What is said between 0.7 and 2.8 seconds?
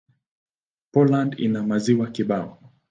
Poland ina maziwa kibao.